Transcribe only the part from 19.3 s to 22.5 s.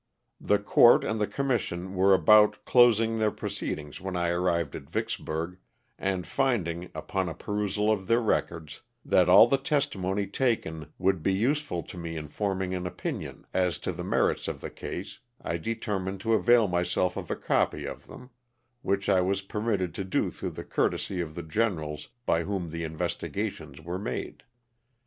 permitted to do through the courtesy of the generals by